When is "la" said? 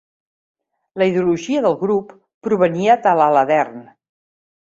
1.01-1.07